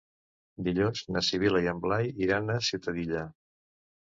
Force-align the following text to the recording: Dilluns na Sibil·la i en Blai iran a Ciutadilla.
Dilluns 0.67 1.03
na 1.17 1.23
Sibil·la 1.27 1.61
i 1.65 1.69
en 1.73 1.83
Blai 1.85 2.09
iran 2.29 2.51
a 2.55 2.59
Ciutadilla. 2.71 3.25